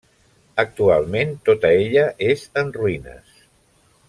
[0.63, 3.41] Actualment tota ella és en ruïnes.